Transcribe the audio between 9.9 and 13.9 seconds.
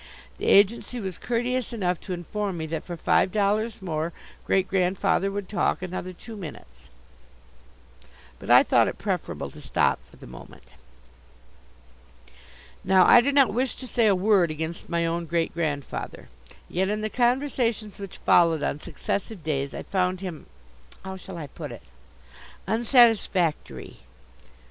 for the moment. Now I do not wish to